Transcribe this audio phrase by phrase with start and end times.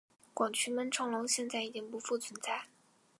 [0.33, 2.63] 广渠门城楼现在已经不复存在。